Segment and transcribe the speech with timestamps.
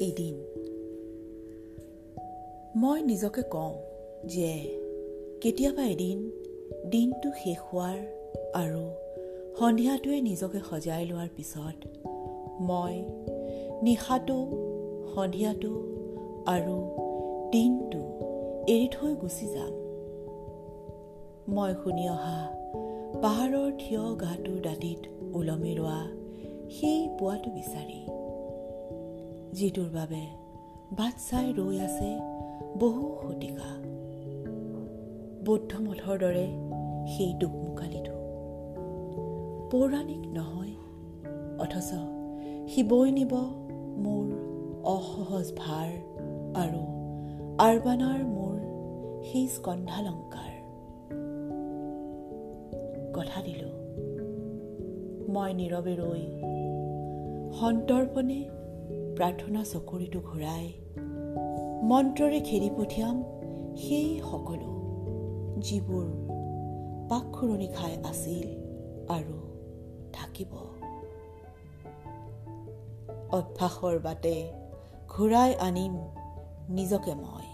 [0.00, 0.36] এদিন।
[2.76, 3.74] মই নিজকে কওঁ
[4.26, 4.50] যে
[5.42, 6.18] কেতিয়াবা এদিন
[6.90, 7.98] দিনটো শেষ হোৱাৰ
[8.54, 8.82] আৰু
[9.58, 11.78] সন্ধিয়াটোৱে নিজকে সজাই লোৱাৰ পিছত
[12.60, 12.94] মই
[13.82, 14.38] নিশাটো
[15.14, 15.72] সন্ধিয়াটো
[16.46, 16.76] আৰু
[17.52, 18.00] দিনটো
[18.68, 19.74] এৰি থৈ গুচি যাম।
[21.48, 22.38] মই শুনি অহা
[23.22, 25.00] পাহাৰৰ থিয় গাটোৰ দাঁতিত
[25.36, 26.00] ওলমি লোৱা
[26.70, 28.00] সেই পোৱাটো বিচাৰি
[29.52, 30.22] যিটোৰ বাবে
[30.92, 32.10] বাট চাই ৰৈ আছে
[32.78, 33.70] বহু শতিকা।
[35.44, 36.46] বৌদ্ধ মঠৰ দৰে
[37.12, 38.14] সেই দুখমোকালিটো
[39.70, 40.74] পৌৰাণিক নহয়
[41.58, 41.90] অথচ
[42.70, 43.34] সি বৈ নিব
[44.04, 44.26] মোৰ
[44.84, 45.90] অসহজ ভাৰ
[46.54, 46.82] আৰু
[47.58, 48.56] আৰবানাৰ মোৰ
[49.24, 50.52] সেই স্কন্ধালংকাৰ।
[53.14, 53.74] কথা দিলোঁ
[55.28, 56.24] মই নীৰৱে ৰৈ
[57.60, 58.59] সন্তৰ্পণে
[59.20, 60.66] প্ৰাৰ্থনা চকুৰিটো ঘূৰাই
[61.84, 63.16] মন্ত্ৰৰে খেদি পঠিয়াম
[63.76, 64.70] সেই সকলো
[65.60, 66.06] যিবোৰ
[67.10, 68.46] পাকখুৰণি খাই আছিল
[69.12, 69.36] আৰু
[70.12, 70.56] থাকিব।
[73.30, 74.36] অভ্যাসৰ বাটে
[75.08, 75.94] ঘূৰাই আনিম
[76.70, 77.49] নিজকে মই।